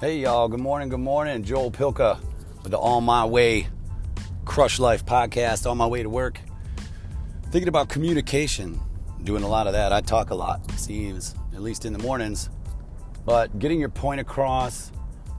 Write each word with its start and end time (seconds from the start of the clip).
Hey 0.00 0.20
y'all, 0.20 0.46
good 0.46 0.60
morning, 0.60 0.90
good 0.90 1.00
morning. 1.00 1.42
Joel 1.42 1.72
Pilka 1.72 2.20
with 2.62 2.70
the 2.70 2.78
On 2.78 3.02
My 3.02 3.24
Way 3.24 3.66
Crush 4.44 4.78
Life 4.78 5.04
podcast, 5.04 5.68
on 5.68 5.76
my 5.76 5.88
way 5.88 6.04
to 6.04 6.08
work. 6.08 6.38
Thinking 7.50 7.66
about 7.66 7.88
communication, 7.88 8.80
doing 9.24 9.42
a 9.42 9.48
lot 9.48 9.66
of 9.66 9.72
that. 9.72 9.92
I 9.92 10.00
talk 10.00 10.30
a 10.30 10.36
lot, 10.36 10.60
seems, 10.78 11.34
at 11.52 11.62
least 11.62 11.84
in 11.84 11.92
the 11.92 11.98
mornings. 11.98 12.48
But 13.24 13.58
getting 13.58 13.80
your 13.80 13.88
point 13.88 14.20
across, 14.20 14.92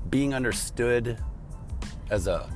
being 0.10 0.34
understood 0.34 1.18
as 2.10 2.28
a 2.28 2.52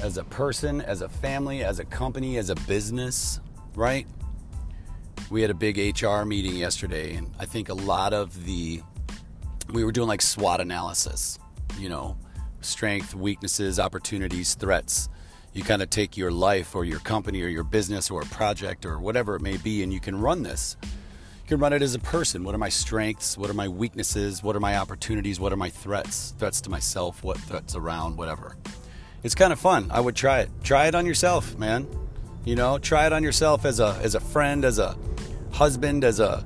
as 0.00 0.18
a 0.18 0.24
person, 0.24 0.80
as 0.80 1.02
a 1.02 1.08
family, 1.08 1.64
as 1.64 1.80
a 1.80 1.84
company, 1.84 2.38
as 2.38 2.50
a 2.50 2.54
business, 2.54 3.40
right? 3.74 4.06
We 5.28 5.42
had 5.42 5.50
a 5.50 5.54
big 5.54 5.76
HR 6.00 6.22
meeting 6.24 6.54
yesterday, 6.54 7.16
and 7.16 7.32
I 7.40 7.46
think 7.46 7.68
a 7.68 7.74
lot 7.74 8.14
of 8.14 8.44
the 8.44 8.80
we 9.70 9.84
were 9.84 9.92
doing 9.92 10.08
like 10.08 10.22
SWOT 10.22 10.60
analysis, 10.60 11.38
you 11.78 11.88
know, 11.88 12.16
strength, 12.60 13.14
weaknesses, 13.14 13.78
opportunities, 13.78 14.54
threats. 14.54 15.08
You 15.52 15.62
kind 15.62 15.82
of 15.82 15.90
take 15.90 16.16
your 16.16 16.30
life 16.30 16.74
or 16.74 16.84
your 16.84 17.00
company 17.00 17.42
or 17.42 17.48
your 17.48 17.64
business 17.64 18.10
or 18.10 18.22
a 18.22 18.26
project 18.26 18.86
or 18.86 18.98
whatever 18.98 19.36
it 19.36 19.42
may 19.42 19.58
be, 19.58 19.82
and 19.82 19.92
you 19.92 20.00
can 20.00 20.18
run 20.18 20.42
this. 20.42 20.76
You 20.82 21.48
can 21.48 21.58
run 21.58 21.72
it 21.72 21.82
as 21.82 21.94
a 21.94 21.98
person. 21.98 22.44
What 22.44 22.54
are 22.54 22.58
my 22.58 22.70
strengths? 22.70 23.36
What 23.36 23.50
are 23.50 23.54
my 23.54 23.68
weaknesses? 23.68 24.42
What 24.42 24.56
are 24.56 24.60
my 24.60 24.76
opportunities? 24.76 25.38
What 25.38 25.52
are 25.52 25.56
my 25.56 25.68
threats? 25.68 26.34
Threats 26.38 26.60
to 26.62 26.70
myself? 26.70 27.22
What 27.22 27.36
threats 27.38 27.74
around? 27.74 28.16
Whatever. 28.16 28.56
It's 29.22 29.34
kind 29.34 29.52
of 29.52 29.60
fun. 29.60 29.88
I 29.90 30.00
would 30.00 30.16
try 30.16 30.40
it. 30.40 30.50
Try 30.64 30.86
it 30.86 30.94
on 30.94 31.04
yourself, 31.04 31.56
man. 31.58 31.86
You 32.44 32.56
know, 32.56 32.78
try 32.78 33.06
it 33.06 33.12
on 33.12 33.22
yourself 33.22 33.64
as 33.64 33.78
a 33.78 33.98
as 34.02 34.14
a 34.14 34.20
friend, 34.20 34.64
as 34.64 34.78
a 34.78 34.96
husband, 35.52 36.02
as 36.02 36.18
a 36.18 36.44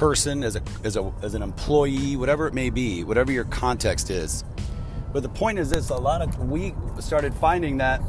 person, 0.00 0.42
as 0.42 0.56
a 0.56 0.62
as 0.82 0.96
a 0.96 1.12
as 1.20 1.34
an 1.34 1.42
employee, 1.42 2.16
whatever 2.16 2.46
it 2.46 2.54
may 2.54 2.70
be, 2.70 3.04
whatever 3.04 3.30
your 3.30 3.44
context 3.44 4.08
is. 4.08 4.44
But 5.12 5.22
the 5.22 5.28
point 5.28 5.58
is 5.58 5.68
this: 5.68 5.90
a 5.90 5.94
lot 5.94 6.22
of 6.22 6.50
we 6.50 6.74
started 7.00 7.34
finding 7.34 7.76
that 7.76 8.00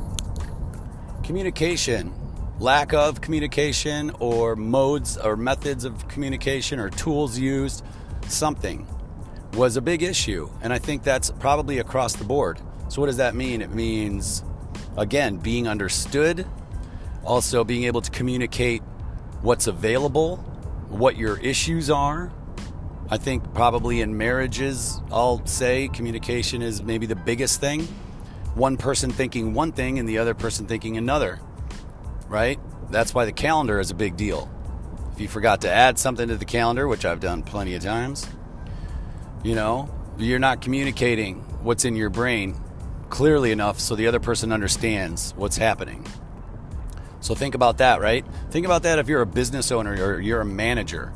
communication, 1.22 2.14
lack 2.60 2.94
of 2.94 3.20
communication, 3.20 4.10
or 4.20 4.56
modes 4.56 5.18
or 5.18 5.36
methods 5.36 5.84
of 5.84 6.08
communication 6.08 6.80
or 6.80 6.90
tools 6.90 7.38
used, 7.38 7.84
something 8.30 8.88
was 9.56 9.76
a 9.76 9.82
big 9.82 10.02
issue, 10.02 10.50
and 10.62 10.72
I 10.72 10.80
think 10.80 11.04
that's 11.04 11.30
probably 11.42 11.80
across 11.80 12.16
the 12.16 12.24
board. 12.24 12.58
So 12.88 13.02
what 13.02 13.08
does 13.08 13.18
that 13.18 13.36
mean? 13.36 13.62
It 13.62 13.72
means 13.72 14.46
again 14.96 15.36
being 15.36 15.68
understood, 15.68 16.48
also 17.26 17.66
being 17.66 17.84
able 17.84 18.00
to 18.00 18.12
communicate 18.12 18.82
what's 19.42 19.68
available 19.68 20.42
what 20.92 21.18
your 21.18 21.40
issues 21.40 21.90
are. 21.90 22.32
I 23.10 23.18
think 23.18 23.54
probably 23.54 24.02
in 24.02 24.18
marriages, 24.18 25.02
I'll 25.12 25.46
say 25.46 25.90
communication 25.90 26.62
is 26.62 26.84
maybe 26.84 27.06
the 27.06 27.16
biggest 27.16 27.60
thing. 27.60 27.84
One 28.56 28.78
person 28.78 29.12
thinking 29.12 29.54
one 29.54 29.72
thing 29.72 30.00
and 30.00 30.08
the 30.08 30.18
other 30.18 30.34
person 30.34 30.68
thinking 30.68 30.98
another, 30.98 31.40
right? 32.28 32.60
That's 32.90 33.14
why 33.14 33.26
the 33.26 33.32
calendar 33.32 33.80
is 33.80 33.92
a 33.92 33.96
big 33.96 34.18
deal. 34.18 34.50
If 35.14 35.22
you 35.22 35.28
forgot 35.28 35.62
to 35.62 35.72
add 35.72 35.98
something 35.98 36.28
to 36.28 36.38
the 36.38 36.46
calendar, 36.46 36.88
which 36.88 37.06
I've 37.06 37.20
done 37.20 37.44
plenty 37.44 37.76
of 37.76 37.84
times, 37.84 38.28
you 39.44 39.56
know, 39.56 39.90
you're 40.18 40.40
not 40.40 40.62
communicating 40.62 41.38
what's 41.64 41.86
in 41.86 41.96
your 41.96 42.10
brain 42.10 42.56
clearly 43.10 43.52
enough 43.52 43.80
so 43.80 43.96
the 43.96 44.08
other 44.08 44.20
person 44.20 44.52
understands 44.52 45.34
what's 45.36 45.58
happening. 45.58 46.06
So 47.22 47.36
think 47.36 47.56
about 47.56 47.78
that, 47.78 48.02
right? 48.02 48.26
Think 48.50 48.66
about 48.66 48.84
that 48.84 49.00
if 49.00 49.08
you're 49.08 49.22
a 49.22 49.28
business 49.28 49.72
owner 49.72 49.94
or 49.94 50.20
you're 50.20 50.42
a 50.42 50.46
manager. 50.46 51.14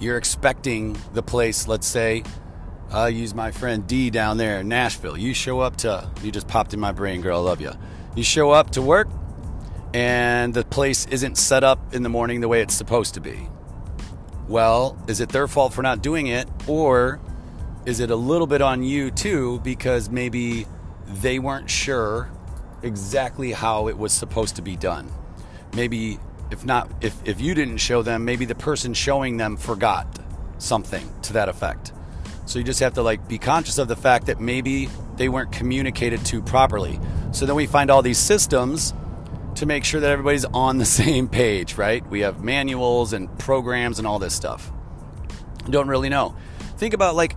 You're 0.00 0.16
expecting 0.16 0.96
the 1.12 1.22
place, 1.22 1.66
let's 1.66 1.86
say, 1.86 2.22
I'll 2.90 3.10
use 3.10 3.34
my 3.34 3.50
friend 3.50 3.86
D 3.86 4.08
down 4.08 4.38
there 4.38 4.60
in 4.60 4.68
Nashville. 4.68 5.18
You 5.18 5.34
show 5.34 5.60
up 5.60 5.76
to, 5.78 6.08
you 6.22 6.32
just 6.32 6.48
popped 6.48 6.72
in 6.72 6.80
my 6.80 6.92
brain, 6.92 7.20
girl, 7.20 7.40
I 7.40 7.42
love 7.42 7.60
you. 7.60 7.72
You 8.14 8.22
show 8.22 8.52
up 8.52 8.70
to 8.70 8.82
work 8.82 9.08
and 9.92 10.54
the 10.54 10.64
place 10.64 11.06
isn't 11.06 11.36
set 11.36 11.64
up 11.64 11.94
in 11.94 12.02
the 12.02 12.08
morning 12.08 12.40
the 12.40 12.48
way 12.48 12.62
it's 12.62 12.74
supposed 12.74 13.14
to 13.14 13.20
be. 13.20 13.48
Well, 14.46 14.96
is 15.08 15.20
it 15.20 15.28
their 15.30 15.48
fault 15.48 15.74
for 15.74 15.82
not 15.82 16.02
doing 16.02 16.28
it? 16.28 16.48
Or 16.66 17.20
is 17.84 18.00
it 18.00 18.10
a 18.10 18.16
little 18.16 18.46
bit 18.46 18.62
on 18.62 18.82
you 18.82 19.10
too 19.10 19.60
because 19.64 20.08
maybe 20.08 20.66
they 21.06 21.38
weren't 21.38 21.68
sure 21.68 22.30
exactly 22.82 23.52
how 23.52 23.88
it 23.88 23.98
was 23.98 24.12
supposed 24.12 24.56
to 24.56 24.62
be 24.62 24.76
done? 24.76 25.10
Maybe 25.74 26.18
if 26.50 26.64
not 26.64 26.90
if, 27.00 27.14
if 27.26 27.40
you 27.40 27.54
didn't 27.54 27.78
show 27.78 28.02
them 28.02 28.24
maybe 28.24 28.44
the 28.44 28.54
person 28.54 28.94
showing 28.94 29.36
them 29.36 29.56
forgot 29.56 30.06
something 30.58 31.08
to 31.22 31.34
that 31.34 31.48
effect. 31.48 31.92
So 32.46 32.58
you 32.58 32.64
just 32.64 32.80
have 32.80 32.94
to 32.94 33.02
like 33.02 33.28
be 33.28 33.38
conscious 33.38 33.78
of 33.78 33.88
the 33.88 33.96
fact 33.96 34.26
that 34.26 34.40
maybe 34.40 34.88
they 35.16 35.28
weren't 35.28 35.52
communicated 35.52 36.24
to 36.26 36.40
properly. 36.40 36.98
So 37.32 37.44
then 37.46 37.56
we 37.56 37.66
find 37.66 37.90
all 37.90 38.02
these 38.02 38.18
systems 38.18 38.94
to 39.56 39.66
make 39.66 39.84
sure 39.84 40.00
that 40.00 40.10
everybody's 40.10 40.46
on 40.46 40.78
the 40.78 40.84
same 41.02 41.28
page 41.28 41.74
right? 41.74 42.06
We 42.08 42.20
have 42.20 42.42
manuals 42.42 43.12
and 43.12 43.38
programs 43.38 43.98
and 43.98 44.06
all 44.06 44.18
this 44.18 44.34
stuff. 44.34 44.72
Don't 45.68 45.88
really 45.88 46.08
know. 46.08 46.34
Think 46.78 46.94
about 46.94 47.14
like 47.14 47.36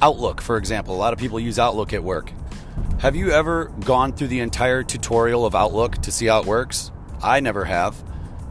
outlook 0.00 0.40
for 0.40 0.56
example. 0.56 0.94
A 0.94 0.98
lot 0.98 1.12
of 1.12 1.18
people 1.18 1.38
use 1.38 1.58
outlook 1.58 1.92
at 1.92 2.02
work. 2.02 2.32
Have 3.00 3.14
you 3.14 3.30
ever 3.30 3.66
gone 3.84 4.12
through 4.12 4.28
the 4.28 4.40
entire 4.40 4.82
tutorial 4.82 5.44
of 5.44 5.54
outlook 5.54 5.98
to 5.98 6.10
see 6.10 6.26
how 6.26 6.40
it 6.40 6.46
works 6.46 6.90
I 7.22 7.40
never 7.40 7.64
have. 7.64 7.96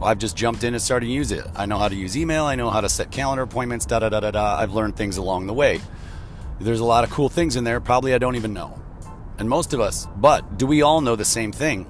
I've 0.00 0.18
just 0.18 0.36
jumped 0.36 0.62
in 0.62 0.74
and 0.74 0.82
started 0.82 1.06
to 1.06 1.12
use 1.12 1.32
it. 1.32 1.44
I 1.56 1.66
know 1.66 1.78
how 1.78 1.88
to 1.88 1.94
use 1.94 2.16
email. 2.16 2.44
I 2.44 2.54
know 2.54 2.70
how 2.70 2.80
to 2.80 2.88
set 2.88 3.10
calendar 3.10 3.42
appointments. 3.42 3.86
Da 3.86 3.98
da 3.98 4.08
da 4.08 4.20
da 4.20 4.30
da. 4.30 4.56
I've 4.56 4.72
learned 4.72 4.96
things 4.96 5.16
along 5.16 5.46
the 5.46 5.54
way. 5.54 5.80
There's 6.60 6.80
a 6.80 6.84
lot 6.84 7.04
of 7.04 7.10
cool 7.10 7.28
things 7.28 7.56
in 7.56 7.64
there. 7.64 7.80
Probably 7.80 8.14
I 8.14 8.18
don't 8.18 8.36
even 8.36 8.52
know, 8.52 8.80
and 9.38 9.48
most 9.48 9.72
of 9.72 9.80
us. 9.80 10.06
But 10.16 10.58
do 10.58 10.66
we 10.66 10.82
all 10.82 11.00
know 11.00 11.16
the 11.16 11.24
same 11.24 11.52
thing? 11.52 11.86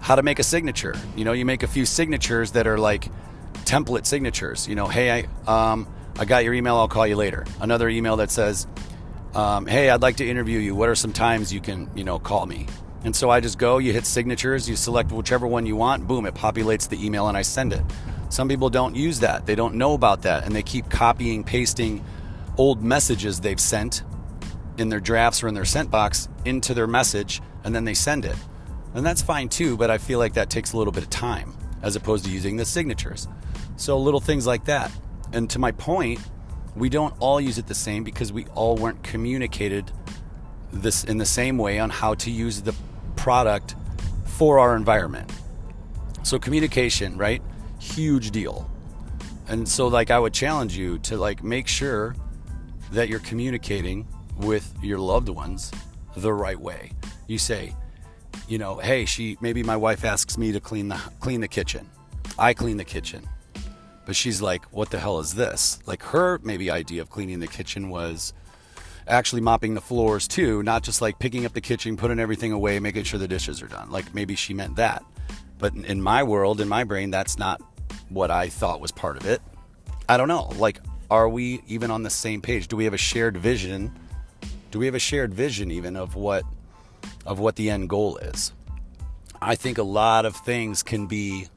How 0.00 0.16
to 0.16 0.22
make 0.22 0.38
a 0.38 0.42
signature? 0.42 0.94
You 1.16 1.24
know, 1.24 1.32
you 1.32 1.44
make 1.44 1.62
a 1.62 1.66
few 1.66 1.86
signatures 1.86 2.52
that 2.52 2.66
are 2.66 2.78
like 2.78 3.08
template 3.64 4.06
signatures. 4.06 4.68
You 4.68 4.74
know, 4.74 4.86
hey, 4.86 5.26
I 5.46 5.72
um, 5.72 5.88
I 6.18 6.24
got 6.24 6.44
your 6.44 6.54
email. 6.54 6.76
I'll 6.76 6.88
call 6.88 7.06
you 7.06 7.16
later. 7.16 7.46
Another 7.60 7.88
email 7.88 8.16
that 8.16 8.30
says, 8.30 8.66
um, 9.34 9.66
hey, 9.66 9.90
I'd 9.90 10.02
like 10.02 10.16
to 10.16 10.28
interview 10.28 10.58
you. 10.58 10.74
What 10.74 10.88
are 10.88 10.94
some 10.94 11.12
times 11.12 11.52
you 11.52 11.60
can 11.60 11.90
you 11.96 12.04
know 12.04 12.18
call 12.18 12.46
me? 12.46 12.68
And 13.04 13.14
so 13.14 13.28
I 13.28 13.40
just 13.40 13.58
go, 13.58 13.78
you 13.78 13.92
hit 13.92 14.06
signatures, 14.06 14.68
you 14.68 14.76
select 14.76 15.12
whichever 15.12 15.46
one 15.46 15.66
you 15.66 15.76
want, 15.76 16.06
boom, 16.06 16.24
it 16.24 16.34
populates 16.34 16.88
the 16.88 17.04
email 17.04 17.28
and 17.28 17.36
I 17.36 17.42
send 17.42 17.74
it. 17.74 17.82
Some 18.30 18.48
people 18.48 18.70
don't 18.70 18.96
use 18.96 19.20
that. 19.20 19.44
They 19.44 19.54
don't 19.54 19.74
know 19.74 19.92
about 19.92 20.22
that 20.22 20.46
and 20.46 20.56
they 20.56 20.62
keep 20.62 20.88
copying, 20.88 21.44
pasting 21.44 22.02
old 22.56 22.82
messages 22.82 23.40
they've 23.40 23.60
sent 23.60 24.02
in 24.78 24.88
their 24.88 25.00
drafts 25.00 25.42
or 25.42 25.48
in 25.48 25.54
their 25.54 25.66
sent 25.66 25.90
box 25.90 26.28
into 26.46 26.72
their 26.72 26.86
message 26.86 27.42
and 27.62 27.74
then 27.74 27.84
they 27.84 27.94
send 27.94 28.24
it. 28.24 28.36
And 28.94 29.04
that's 29.04 29.20
fine 29.20 29.50
too, 29.50 29.76
but 29.76 29.90
I 29.90 29.98
feel 29.98 30.18
like 30.18 30.34
that 30.34 30.48
takes 30.48 30.72
a 30.72 30.78
little 30.78 30.92
bit 30.92 31.02
of 31.02 31.10
time 31.10 31.54
as 31.82 31.96
opposed 31.96 32.24
to 32.24 32.30
using 32.30 32.56
the 32.56 32.64
signatures. 32.64 33.28
So 33.76 33.98
little 33.98 34.20
things 34.20 34.46
like 34.46 34.64
that. 34.64 34.90
And 35.32 35.50
to 35.50 35.58
my 35.58 35.72
point, 35.72 36.20
we 36.74 36.88
don't 36.88 37.14
all 37.20 37.40
use 37.40 37.58
it 37.58 37.66
the 37.66 37.74
same 37.74 38.02
because 38.02 38.32
we 38.32 38.46
all 38.54 38.76
weren't 38.76 39.02
communicated 39.02 39.92
this 40.72 41.04
in 41.04 41.18
the 41.18 41.26
same 41.26 41.58
way 41.58 41.78
on 41.78 41.90
how 41.90 42.14
to 42.14 42.30
use 42.30 42.62
the 42.62 42.74
product 43.24 43.74
for 44.26 44.58
our 44.58 44.76
environment. 44.76 45.32
So 46.24 46.38
communication, 46.38 47.16
right? 47.16 47.40
Huge 47.80 48.32
deal. 48.32 48.70
And 49.48 49.66
so 49.66 49.88
like 49.88 50.10
I 50.10 50.18
would 50.18 50.34
challenge 50.34 50.76
you 50.76 50.98
to 50.98 51.16
like 51.16 51.42
make 51.42 51.66
sure 51.66 52.14
that 52.92 53.08
you're 53.08 53.20
communicating 53.20 54.06
with 54.36 54.70
your 54.82 54.98
loved 54.98 55.30
ones 55.30 55.72
the 56.16 56.34
right 56.34 56.60
way. 56.60 56.92
You 57.26 57.38
say, 57.38 57.74
you 58.46 58.58
know, 58.58 58.76
hey, 58.76 59.06
she 59.06 59.38
maybe 59.40 59.62
my 59.62 59.78
wife 59.78 60.04
asks 60.04 60.36
me 60.36 60.52
to 60.52 60.60
clean 60.60 60.88
the 60.88 61.00
clean 61.18 61.40
the 61.40 61.48
kitchen. 61.48 61.88
I 62.38 62.52
clean 62.52 62.76
the 62.76 62.84
kitchen. 62.84 63.26
But 64.04 64.16
she's 64.16 64.42
like, 64.42 64.66
what 64.66 64.90
the 64.90 64.98
hell 64.98 65.18
is 65.18 65.32
this? 65.32 65.78
Like 65.86 66.02
her 66.02 66.40
maybe 66.42 66.70
idea 66.70 67.00
of 67.00 67.08
cleaning 67.08 67.40
the 67.40 67.46
kitchen 67.46 67.88
was 67.88 68.34
actually 69.06 69.42
mopping 69.42 69.74
the 69.74 69.80
floors 69.80 70.26
too, 70.28 70.62
not 70.62 70.82
just 70.82 71.00
like 71.02 71.18
picking 71.18 71.44
up 71.44 71.52
the 71.52 71.60
kitchen, 71.60 71.96
putting 71.96 72.18
everything 72.18 72.52
away, 72.52 72.78
making 72.78 73.04
sure 73.04 73.18
the 73.18 73.28
dishes 73.28 73.62
are 73.62 73.66
done. 73.66 73.90
Like 73.90 74.14
maybe 74.14 74.34
she 74.34 74.54
meant 74.54 74.76
that. 74.76 75.04
But 75.58 75.74
in 75.74 76.02
my 76.02 76.22
world, 76.22 76.60
in 76.60 76.68
my 76.68 76.84
brain, 76.84 77.10
that's 77.10 77.38
not 77.38 77.60
what 78.08 78.30
I 78.30 78.48
thought 78.48 78.80
was 78.80 78.92
part 78.92 79.16
of 79.16 79.26
it. 79.26 79.40
I 80.08 80.16
don't 80.16 80.28
know. 80.28 80.50
Like, 80.56 80.80
are 81.10 81.28
we 81.28 81.62
even 81.66 81.90
on 81.90 82.02
the 82.02 82.10
same 82.10 82.40
page? 82.40 82.68
Do 82.68 82.76
we 82.76 82.84
have 82.84 82.94
a 82.94 82.98
shared 82.98 83.36
vision? 83.36 83.92
Do 84.70 84.78
we 84.78 84.86
have 84.86 84.94
a 84.94 85.00
shared 85.00 85.32
vision 85.32 85.70
even 85.70 85.96
of 85.96 86.14
what 86.16 86.44
of 87.26 87.38
what 87.38 87.56
the 87.56 87.70
end 87.70 87.88
goal 87.88 88.16
is? 88.18 88.52
I 89.40 89.54
think 89.54 89.78
a 89.78 89.82
lot 89.82 90.24
of 90.24 90.36
things 90.36 90.82
can 90.82 91.06
be 91.06 91.48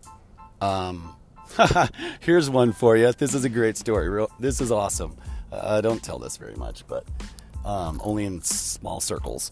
um, 0.62 1.16
here's 2.20 2.50
one 2.50 2.74
for 2.74 2.98
you. 2.98 3.12
This 3.14 3.34
is 3.34 3.46
a 3.46 3.50
great 3.50 3.78
story. 3.78 4.26
This 4.40 4.62
is 4.62 4.72
awesome. 4.72 5.18
Uh, 5.52 5.78
I 5.78 5.82
don't 5.82 6.04
tell 6.04 6.20
this 6.20 6.38
very 6.38 6.56
much, 6.56 6.86
but 6.88 7.06
um, 7.68 8.02
only 8.04 8.26
in 8.26 8.42
small 8.42 9.00
circles. 9.00 9.52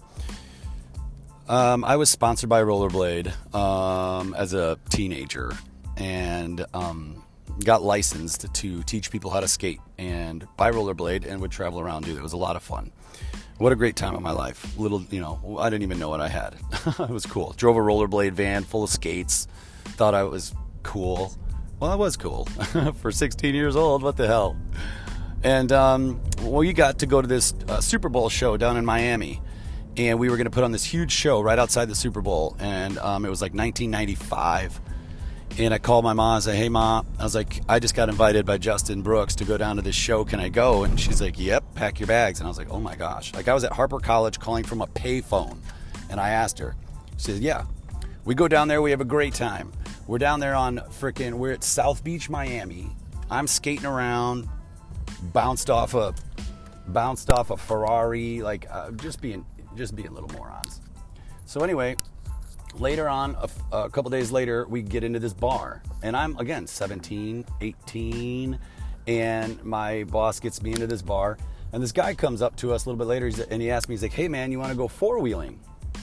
Um, 1.47 1.83
I 1.83 1.97
was 1.97 2.09
sponsored 2.09 2.50
by 2.50 2.63
Rollerblade 2.63 3.31
um, 3.53 4.33
as 4.33 4.53
a 4.53 4.79
teenager, 4.89 5.51
and 5.97 6.65
um, 6.73 7.21
got 7.63 7.83
licensed 7.83 8.53
to 8.53 8.83
teach 8.83 9.12
people 9.12 9.29
how 9.29 9.39
to 9.39 9.47
skate 9.47 9.79
and 9.97 10.47
by 10.57 10.71
rollerblade 10.71 11.25
and 11.25 11.41
would 11.41 11.51
travel 11.51 11.79
around 11.79 12.06
do 12.06 12.12
it. 12.12 12.17
It 12.17 12.23
was 12.23 12.33
a 12.33 12.38
lot 12.38 12.56
of 12.56 12.63
fun. 12.63 12.91
What 13.57 13.71
a 13.71 13.75
great 13.75 13.95
time 13.95 14.15
of 14.15 14.21
my 14.21 14.31
life. 14.31 14.77
Little, 14.77 15.01
you 15.03 15.21
know, 15.21 15.57
I 15.59 15.69
didn't 15.69 15.83
even 15.83 16.00
know 16.00 16.09
what 16.09 16.19
I 16.19 16.27
had. 16.27 16.56
it 17.00 17.09
was 17.09 17.25
cool. 17.25 17.53
Drove 17.56 17.77
a 17.77 17.79
rollerblade 17.79 18.33
van 18.33 18.63
full 18.63 18.83
of 18.83 18.89
skates. 18.89 19.47
Thought 19.85 20.13
I 20.13 20.23
was 20.23 20.53
cool. 20.83 21.33
Well, 21.79 21.91
I 21.91 21.95
was 21.95 22.18
cool 22.18 22.45
for 23.01 23.11
16 23.11 23.56
years 23.56 23.75
old. 23.75 24.03
What 24.03 24.18
the 24.18 24.27
hell? 24.27 24.57
And 25.45 25.71
um, 25.71 26.19
well, 26.42 26.63
you 26.63 26.74
got 26.74 27.00
to 27.00 27.06
go 27.06 27.21
to 27.21 27.27
this 27.27 27.53
uh, 27.69 27.80
Super 27.80 28.09
Bowl 28.09 28.30
show 28.30 28.57
down 28.57 28.77
in 28.77 28.83
Miami, 28.83 29.42
and 29.95 30.19
we 30.19 30.30
were 30.30 30.38
going 30.38 30.45
to 30.45 30.51
put 30.51 30.63
on 30.63 30.71
this 30.71 30.83
huge 30.83 31.12
show 31.12 31.39
right 31.39 31.59
outside 31.59 31.86
the 31.86 31.95
Super 31.95 32.21
Bowl, 32.21 32.57
and 32.59 32.97
um, 32.97 33.25
it 33.25 33.30
was 33.30 33.42
like 33.42 33.53
1995 33.53 34.81
and 35.57 35.74
I 35.74 35.77
called 35.77 36.03
my 36.03 36.13
mom 36.13 36.36
and 36.36 36.44
said, 36.44 36.56
Hey, 36.56 36.68
mom, 36.68 37.07
I 37.18 37.24
was 37.24 37.33
like, 37.33 37.62
I 37.69 37.80
just 37.80 37.95
got 37.95 38.09
invited 38.09 38.45
by 38.45 38.57
Justin 38.57 39.01
Brooks 39.01 39.36
to 39.36 39.45
go 39.45 39.57
down 39.57 39.77
to 39.77 39.81
this 39.81 39.95
show. 39.95 40.25
Can 40.25 40.39
I 40.39 40.50
go? 40.50 40.83
And 40.83 41.00
she's 41.00 41.21
like, 41.21 41.39
Yep, 41.39 41.75
pack 41.75 42.00
your 42.00 42.07
bags. 42.07 42.39
And 42.39 42.47
I 42.47 42.50
was 42.50 42.57
like, 42.57 42.69
Oh 42.69 42.80
my 42.80 42.95
gosh. 42.95 43.33
Like, 43.33 43.47
I 43.47 43.53
was 43.53 43.63
at 43.63 43.71
Harper 43.71 44.00
College 44.00 44.39
calling 44.39 44.65
from 44.65 44.81
a 44.81 44.88
payphone. 44.88 45.57
And 46.09 46.19
I 46.19 46.30
asked 46.31 46.59
her, 46.59 46.75
She 47.18 47.31
said, 47.31 47.42
Yeah, 47.42 47.65
we 48.25 48.36
go 48.36 48.50
down 48.50 48.68
there. 48.68 48.81
We 48.81 48.92
have 48.92 49.01
a 49.01 49.06
great 49.06 49.33
time. 49.33 49.71
We're 50.07 50.18
down 50.18 50.39
there 50.39 50.56
on 50.56 50.80
freaking, 51.00 51.36
we're 51.36 51.53
at 51.53 51.63
South 51.63 52.03
Beach, 52.03 52.30
Miami. 52.30 52.89
I'm 53.31 53.47
skating 53.47 53.86
around, 53.86 54.50
bounced 55.33 55.69
off 55.69 55.94
a, 55.94 56.13
bounced 56.88 57.31
off 57.31 57.51
a 57.51 57.57
Ferrari, 57.57 58.42
like 58.42 58.68
uh, 58.72 58.92
just 58.92 59.22
being, 59.22 59.45
just 59.75 59.95
being 59.95 60.13
little 60.13 60.30
morons. 60.30 60.81
So 61.45 61.62
anyway, 61.62 61.95
later 62.80 63.07
on, 63.07 63.36
a, 63.72 63.89
couple 63.89 64.10
days 64.10 64.31
later, 64.31 64.66
we 64.68 64.81
get 64.81 65.04
into 65.04 65.19
this 65.19 65.33
bar. 65.33 65.83
And 66.01 66.16
I'm, 66.16 66.38
again, 66.38 66.68
17, 66.68 67.45
18. 67.62 68.60
And 69.07 69.63
my 69.63 70.04
boss 70.06 70.39
gets 70.39 70.62
me 70.62 70.72
into 70.72 70.88
this 70.88 71.01
bar. 71.01 71.38
And 71.74 71.83
this 71.83 71.92
guy 71.92 72.13
comes 72.13 72.42
up 72.42 72.56
to 72.57 72.74
us 72.74 72.86
a 72.86 72.89
little 72.89 72.98
bit 72.98 73.07
later 73.07 73.30
and 73.50 73.62
he 73.62 73.69
asked 73.69 73.89
me, 73.89 73.94
he's 73.94 74.01
like, 74.01 74.13
hey 74.13 74.28
man, 74.28 74.51
you 74.51 74.60
want 74.60 74.71
to 74.71 74.78
go 74.78 74.88
four 74.88 75.19
wheeling? 75.19 75.60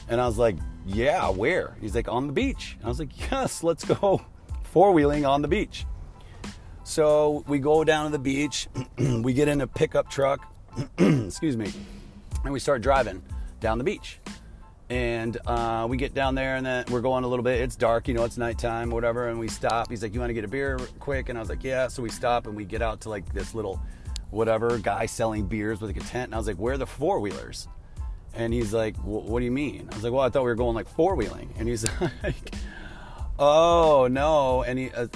And 0.08 0.20
I 0.20 0.26
was 0.26 0.38
like, 0.38 0.56
yeah, 0.86 1.28
where? 1.30 1.76
He's 1.80 1.94
like, 1.94 2.08
on 2.08 2.26
the 2.26 2.32
beach. 2.32 2.76
And 2.78 2.86
I 2.86 2.88
was 2.88 2.98
like, 2.98 3.30
yes, 3.30 3.62
let's 3.62 3.84
go 3.84 4.20
four 4.62 4.92
wheeling 4.92 5.24
on 5.24 5.42
the 5.42 5.48
beach. 5.48 5.86
So 6.84 7.44
we 7.46 7.58
go 7.58 7.84
down 7.84 8.06
to 8.06 8.12
the 8.12 8.18
beach, 8.18 8.68
we 8.98 9.32
get 9.32 9.48
in 9.48 9.60
a 9.60 9.66
pickup 9.66 10.10
truck, 10.10 10.52
excuse 10.98 11.56
me, 11.56 11.72
and 12.44 12.52
we 12.52 12.60
start 12.60 12.82
driving 12.82 13.22
down 13.60 13.78
the 13.78 13.84
beach. 13.84 14.18
And 14.90 15.38
uh, 15.46 15.86
we 15.88 15.96
get 15.96 16.12
down 16.12 16.34
there 16.34 16.56
and 16.56 16.66
then 16.66 16.84
we're 16.90 17.00
going 17.00 17.24
a 17.24 17.26
little 17.26 17.42
bit 17.42 17.62
it's 17.62 17.76
dark 17.76 18.08
you 18.08 18.14
know 18.14 18.24
it's 18.24 18.36
nighttime 18.36 18.90
whatever 18.90 19.28
and 19.28 19.38
we 19.38 19.48
stop 19.48 19.88
he's 19.88 20.02
like 20.02 20.12
you 20.12 20.20
want 20.20 20.28
to 20.28 20.34
get 20.34 20.44
a 20.44 20.48
beer 20.48 20.78
quick? 21.00 21.30
And 21.30 21.38
i 21.38 21.40
was 21.40 21.48
like 21.48 21.64
yeah. 21.64 21.88
So 21.88 22.02
we 22.02 22.10
stop 22.10 22.46
and 22.46 22.54
we 22.54 22.66
get 22.66 22.82
out 22.82 23.00
to 23.02 23.08
like 23.08 23.32
this 23.32 23.54
little 23.54 23.80
whatever 24.30 24.76
guy 24.76 25.06
selling 25.06 25.46
beers 25.46 25.80
with 25.80 25.96
a 25.96 26.00
tent 26.00 26.26
and 26.26 26.34
i 26.34 26.36
was 26.36 26.46
like 26.46 26.58
where 26.58 26.74
are 26.74 26.78
the 26.78 26.86
four-wheelers? 26.86 27.68
And 28.34 28.52
he's 28.52 28.74
like 28.74 28.96
what 28.98 29.38
do 29.38 29.46
you 29.46 29.50
mean? 29.50 29.88
I 29.90 29.94
was 29.94 30.04
like 30.04 30.12
well 30.12 30.20
i 30.20 30.28
thought 30.28 30.42
we 30.42 30.50
were 30.50 30.56
going 30.56 30.74
like 30.74 30.88
four-wheeling. 30.88 31.54
And 31.58 31.68
he's 31.68 31.86
like 32.22 32.54
oh 33.44 34.08
no 34.08 34.62
and 34.62 34.78
he 34.78 34.90
uh, 34.92 35.06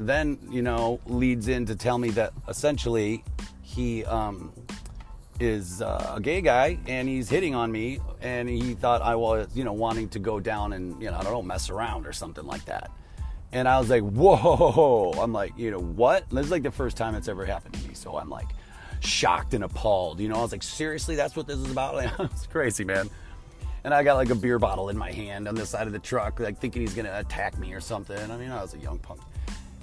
then 0.00 0.38
you 0.50 0.62
know 0.62 0.98
leads 1.06 1.48
in 1.48 1.66
to 1.66 1.76
tell 1.76 1.98
me 1.98 2.10
that 2.10 2.32
essentially 2.48 3.22
he 3.60 4.04
um, 4.06 4.50
is 5.40 5.82
uh, 5.82 6.14
a 6.16 6.20
gay 6.20 6.40
guy 6.40 6.78
and 6.86 7.08
he's 7.08 7.28
hitting 7.28 7.54
on 7.54 7.70
me 7.70 8.00
and 8.22 8.48
he 8.48 8.74
thought 8.74 9.02
I 9.02 9.16
was, 9.16 9.48
you 9.54 9.64
know, 9.64 9.72
wanting 9.72 10.08
to 10.10 10.18
go 10.18 10.40
down 10.40 10.72
and, 10.72 11.00
you 11.02 11.10
know, 11.10 11.16
I 11.16 11.22
don't 11.22 11.32
know, 11.32 11.42
mess 11.42 11.68
around 11.70 12.06
or 12.06 12.12
something 12.12 12.46
like 12.46 12.64
that. 12.66 12.90
And 13.52 13.68
I 13.68 13.78
was 13.78 13.90
like, 13.90 14.02
whoa. 14.02 15.12
I'm 15.18 15.32
like, 15.32 15.52
you 15.56 15.70
know, 15.70 15.80
what? 15.80 16.28
This 16.30 16.46
is 16.46 16.50
like 16.50 16.62
the 16.62 16.70
first 16.70 16.96
time 16.96 17.14
it's 17.14 17.28
ever 17.28 17.44
happened 17.44 17.74
to 17.74 17.88
me. 17.88 17.94
So 17.94 18.16
I'm 18.16 18.30
like 18.30 18.48
shocked 19.00 19.54
and 19.54 19.64
appalled. 19.64 20.20
You 20.20 20.28
know, 20.28 20.36
I 20.36 20.42
was 20.42 20.52
like, 20.52 20.62
seriously, 20.62 21.16
that's 21.16 21.36
what 21.36 21.46
this 21.46 21.58
is 21.58 21.70
about? 21.70 22.02
it's 22.32 22.46
crazy, 22.46 22.84
man. 22.84 23.10
And 23.86 23.94
I 23.94 24.02
got 24.02 24.16
like 24.16 24.30
a 24.30 24.34
beer 24.34 24.58
bottle 24.58 24.88
in 24.88 24.98
my 24.98 25.12
hand 25.12 25.46
on 25.46 25.54
the 25.54 25.64
side 25.64 25.86
of 25.86 25.92
the 25.92 26.00
truck, 26.00 26.40
like 26.40 26.58
thinking 26.58 26.82
he's 26.82 26.92
to 26.92 27.20
attack 27.20 27.56
me 27.56 27.72
or 27.72 27.80
something. 27.80 28.18
I 28.32 28.36
mean, 28.36 28.50
I 28.50 28.60
was 28.60 28.74
a 28.74 28.78
young 28.78 28.98
punk. 28.98 29.20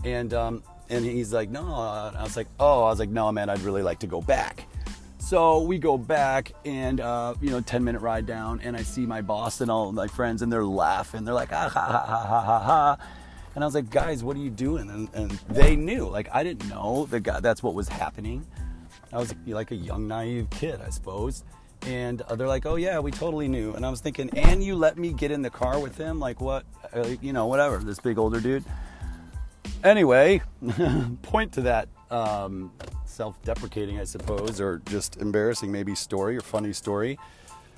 And, 0.03 0.33
um, 0.33 0.61
and 0.89 1.05
he's 1.05 1.31
like, 1.31 1.49
no. 1.49 1.63
I 1.63 2.21
was 2.21 2.35
like, 2.35 2.47
oh, 2.59 2.83
I 2.83 2.89
was 2.89 2.99
like, 2.99 3.07
no, 3.07 3.31
man, 3.31 3.49
I'd 3.49 3.61
really 3.61 3.81
like 3.81 3.99
to 3.99 4.07
go 4.07 4.21
back. 4.21 4.67
So 5.19 5.61
we 5.61 5.77
go 5.77 5.97
back 5.97 6.51
and, 6.65 6.99
uh, 6.99 7.35
you 7.39 7.49
know, 7.49 7.61
10 7.61 7.81
minute 7.81 8.01
ride 8.01 8.25
down, 8.25 8.59
and 8.61 8.75
I 8.75 8.81
see 8.81 9.05
my 9.05 9.21
boss 9.21 9.61
and 9.61 9.71
all 9.71 9.89
my 9.93 10.07
friends, 10.07 10.41
and 10.41 10.51
they're 10.51 10.65
laughing. 10.65 11.23
They're 11.23 11.33
like, 11.33 11.53
ah, 11.53 11.69
ha, 11.69 11.79
ha, 11.79 12.05
ha, 12.05 12.25
ha, 12.25 12.41
ha, 12.41 12.59
ha. 12.59 12.97
And 13.55 13.63
I 13.63 13.67
was 13.67 13.73
like, 13.73 13.89
guys, 13.89 14.21
what 14.21 14.35
are 14.35 14.41
you 14.41 14.49
doing? 14.49 14.89
And, 14.89 15.07
and 15.13 15.31
they 15.47 15.77
knew. 15.77 16.09
Like, 16.09 16.27
I 16.33 16.43
didn't 16.43 16.67
know 16.67 17.05
that 17.05 17.21
God, 17.21 17.41
that's 17.41 17.63
what 17.63 17.73
was 17.73 17.87
happening. 17.87 18.45
I 19.13 19.19
was 19.19 19.33
like 19.47 19.71
a 19.71 19.75
young, 19.75 20.09
naive 20.09 20.49
kid, 20.49 20.81
I 20.85 20.89
suppose. 20.89 21.45
And 21.85 22.21
uh, 22.21 22.35
they're 22.35 22.47
like, 22.47 22.65
oh, 22.65 22.75
yeah, 22.75 22.99
we 22.99 23.11
totally 23.11 23.47
knew. 23.47 23.73
And 23.73 23.85
I 23.85 23.89
was 23.89 23.99
thinking, 23.99 24.29
and 24.37 24.63
you 24.63 24.75
let 24.75 24.97
me 24.97 25.11
get 25.11 25.31
in 25.31 25.41
the 25.41 25.49
car 25.49 25.79
with 25.79 25.97
him? 25.97 26.19
Like, 26.19 26.39
what? 26.39 26.65
Uh, 26.93 27.15
you 27.21 27.33
know, 27.33 27.47
whatever, 27.47 27.77
this 27.77 27.99
big 27.99 28.17
older 28.17 28.39
dude. 28.39 28.63
Anyway, 29.83 30.41
point 31.23 31.51
to 31.53 31.61
that 31.61 31.89
um, 32.09 32.71
self 33.05 33.41
deprecating, 33.43 33.99
I 33.99 34.05
suppose, 34.05 34.61
or 34.61 34.81
just 34.85 35.17
embarrassing, 35.17 35.71
maybe 35.71 35.95
story 35.95 36.37
or 36.37 36.41
funny 36.41 36.73
story, 36.73 37.19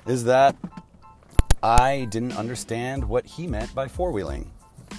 is 0.05 0.25
that 0.25 0.55
I 1.63 2.05
didn't 2.11 2.37
understand 2.37 3.09
what 3.09 3.25
he 3.25 3.47
meant 3.47 3.73
by 3.73 3.87
four 3.87 4.11
wheeling. 4.11 4.51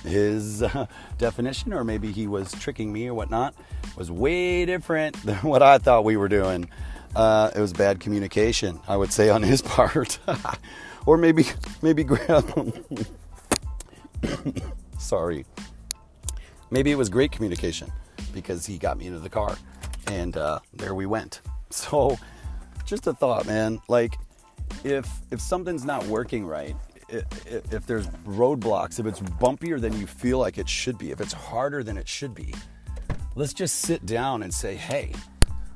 His 0.03 0.63
uh, 0.63 0.87
definition, 1.19 1.73
or 1.73 1.85
maybe 1.85 2.11
he 2.11 2.27
was 2.27 2.53
tricking 2.53 2.93
me 2.93 3.07
or 3.07 3.15
whatnot, 3.15 3.55
was 3.97 4.11
way 4.11 4.67
different 4.67 5.15
than 5.25 5.37
what 5.39 5.63
I 5.63 5.79
thought 5.79 6.05
we 6.05 6.17
were 6.17 6.29
doing. 6.29 6.69
Uh, 7.17 7.51
it 7.57 7.61
was 7.61 7.73
bad 7.73 7.99
communication, 7.99 8.79
I 8.87 8.97
would 8.97 9.11
say, 9.11 9.31
on 9.31 9.43
his 9.43 9.63
part, 9.77 10.19
or 11.07 11.17
maybe 11.17 11.47
maybe 11.81 12.05
grab. 12.05 12.47
Sorry. 14.99 15.47
Maybe 16.71 16.93
it 16.93 16.97
was 16.97 17.09
great 17.09 17.33
communication 17.33 17.91
because 18.35 18.67
he 18.67 18.77
got 18.77 18.99
me 18.99 19.07
into 19.07 19.21
the 19.21 19.31
car 19.31 19.57
and 20.09 20.37
uh, 20.37 20.59
there 20.75 20.95
we 20.95 21.07
went. 21.07 21.41
So, 21.69 22.17
just 22.87 23.09
a 23.09 23.13
thought, 23.13 23.45
man. 23.47 23.81
Like, 23.89 24.15
if 24.85 25.11
if 25.33 25.41
something's 25.41 25.85
not 25.85 26.07
working 26.07 26.47
right, 26.47 26.77
if, 27.09 27.25
if 27.73 27.87
there's 27.87 28.07
roadblocks, 28.25 29.01
if 29.01 29.05
it's 29.05 29.19
bumpier 29.21 29.79
than 29.81 29.93
you 29.99 30.07
feel 30.07 30.39
like 30.39 30.59
it 30.59 30.69
should 30.69 30.97
be, 30.97 31.11
if 31.11 31.21
it's 31.21 31.33
harder 31.33 31.83
than 31.83 31.99
it 31.99 32.09
should 32.09 32.35
be, 32.37 32.55
let's 33.35 33.53
just 33.53 33.81
sit 33.81 34.07
down 34.07 34.45
and 34.45 34.55
say, 34.55 34.77
hey, 34.77 35.13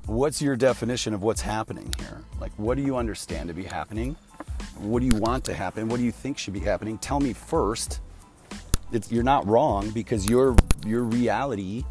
what's 0.07 0.43
your 0.43 0.57
definition 0.57 1.15
of 1.15 1.23
what's 1.23 1.41
happening 1.41 1.93
here? 1.99 2.23
Like, 2.41 2.53
what 2.57 2.77
do 2.77 2.83
you 2.83 2.97
understand 2.97 3.49
to 3.49 3.55
be 3.55 3.65
happening? 3.65 4.17
What 4.79 5.01
do 5.01 5.07
you 5.07 5.17
want 5.17 5.45
to 5.45 5.55
happen? 5.55 5.89
What 5.89 5.99
do 5.99 6.05
you 6.05 6.13
think 6.13 6.39
should 6.39 6.55
be 6.55 6.61
happening? 6.61 6.99
Tell 6.99 7.21
me 7.21 7.33
first. 7.33 8.01
It's, 8.93 9.13
you're 9.13 9.23
not 9.23 9.47
wrong 9.47 9.91
because 9.91 10.29
your 10.29 10.57
your 10.85 11.05
reality, 11.05 11.85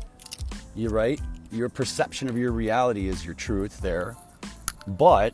you're 0.75 0.91
right 0.91 1.19
your 1.51 1.69
perception 1.69 2.29
of 2.29 2.37
your 2.37 2.51
reality 2.51 3.07
is 3.07 3.25
your 3.25 3.33
truth 3.33 3.79
there. 3.81 4.15
But 4.87 5.33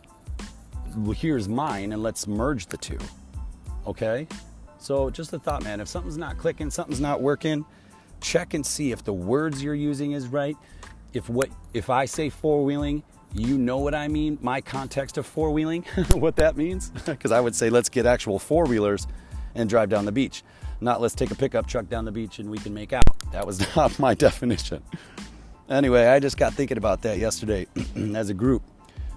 here's 1.15 1.49
mine, 1.49 1.91
and 1.91 2.01
let's 2.01 2.27
merge 2.27 2.67
the 2.67 2.77
two. 2.77 2.97
Okay? 3.85 4.27
So, 4.77 5.09
just 5.09 5.33
a 5.33 5.39
thought, 5.39 5.63
man. 5.63 5.79
If 5.79 5.87
something's 5.87 6.17
not 6.17 6.37
clicking, 6.37 6.69
something's 6.69 7.01
not 7.01 7.21
working, 7.21 7.65
check 8.21 8.53
and 8.53 8.65
see 8.65 8.91
if 8.91 9.03
the 9.03 9.13
words 9.13 9.61
you're 9.61 9.75
using 9.75 10.13
is 10.13 10.27
right. 10.27 10.55
If 11.15 11.29
what 11.29 11.49
if 11.73 11.89
I 11.89 12.05
say 12.05 12.29
four 12.29 12.65
wheeling, 12.65 13.01
you 13.33 13.57
know 13.57 13.77
what 13.77 13.95
I 13.95 14.09
mean, 14.09 14.37
my 14.41 14.59
context 14.59 15.17
of 15.17 15.25
four 15.25 15.49
wheeling, 15.51 15.83
what 16.13 16.35
that 16.35 16.57
means? 16.57 16.91
Because 17.05 17.31
I 17.31 17.39
would 17.39 17.55
say 17.55 17.69
let's 17.69 17.87
get 17.87 18.05
actual 18.05 18.37
four 18.37 18.65
wheelers 18.65 19.07
and 19.55 19.69
drive 19.69 19.89
down 19.89 20.03
the 20.03 20.11
beach. 20.11 20.43
Not 20.81 20.99
let's 20.99 21.15
take 21.15 21.31
a 21.31 21.35
pickup 21.35 21.67
truck 21.67 21.87
down 21.87 22.03
the 22.03 22.11
beach 22.11 22.39
and 22.39 22.49
we 22.51 22.57
can 22.57 22.73
make 22.73 22.91
out. 22.91 23.05
That 23.31 23.47
was 23.47 23.59
not 23.77 23.97
my 23.97 24.13
definition. 24.13 24.83
Anyway, 25.69 26.05
I 26.05 26.19
just 26.19 26.37
got 26.37 26.53
thinking 26.53 26.77
about 26.77 27.01
that 27.03 27.17
yesterday. 27.17 27.65
As 28.13 28.29
a 28.29 28.33
group, 28.33 28.61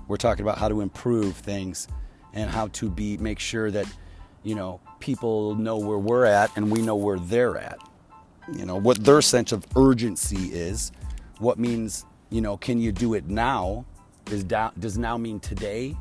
we're 0.07 0.17
talking 0.17 0.45
about 0.45 0.57
how 0.57 0.69
to 0.69 0.81
improve 0.81 1.35
things 1.35 1.88
and 2.33 2.49
how 2.49 2.69
to 2.69 2.88
be 2.88 3.17
make 3.17 3.40
sure 3.40 3.73
that 3.73 3.87
you 4.45 4.55
know 4.55 4.81
people 5.00 5.57
know 5.57 5.78
where 5.78 5.99
we're 5.99 6.26
at 6.26 6.57
and 6.57 6.71
we 6.71 6.81
know 6.81 6.95
where 6.95 7.19
they're 7.19 7.59
at. 7.59 7.78
You 8.52 8.67
know 8.67 8.76
what 8.76 9.02
their 9.05 9.21
sense 9.21 9.50
of 9.50 9.67
urgency 9.75 10.52
is. 10.52 10.93
What 11.38 11.59
means 11.59 12.04
you 12.30 12.40
know 12.40 12.57
can 12.57 12.80
you 12.80 12.92
do 12.92 13.14
it 13.14 13.26
now? 13.28 13.85
Is 14.30 14.45
da- 14.45 14.73
does 14.78 14.99
now 14.99 15.16
mean 15.16 15.40
today, 15.40 15.97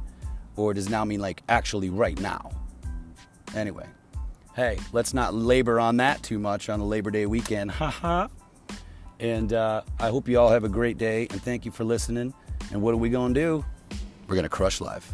or 0.56 0.74
does 0.74 0.90
now 0.90 1.06
mean 1.06 1.20
like 1.20 1.44
actually 1.48 1.90
right 1.90 2.20
now? 2.20 2.52
Anyway, 3.56 3.86
hey, 4.56 4.78
let's 4.92 5.14
not 5.14 5.34
labor 5.34 5.80
on 5.80 5.98
that 5.98 6.22
too 6.24 6.40
much 6.40 6.70
on 6.70 6.80
a 6.80 6.86
Labor 6.86 7.12
Day 7.12 7.26
weekend. 7.26 7.72
Haha. 7.80 8.28
And 9.20 9.54
uh, 9.54 9.82
I 10.00 10.10
hope 10.10 10.28
you 10.28 10.40
all 10.40 10.50
have 10.50 10.64
a 10.64 10.70
great 10.70 10.98
day 10.98 11.28
and 11.32 11.42
thank 11.42 11.66
you 11.66 11.72
for 11.72 11.84
listening. 11.84 12.34
And 12.72 12.82
what 12.82 12.94
are 12.94 12.98
we 12.98 13.10
going 13.10 13.34
to 13.34 13.40
do? 13.40 13.66
We're 14.28 14.36
going 14.36 14.44
to 14.44 14.50
crush 14.50 14.82
life. 14.82 15.14